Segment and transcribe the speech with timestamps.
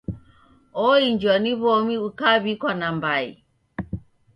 [0.85, 3.29] Oinjwa ni w'omi ukaw'ikwa nambai.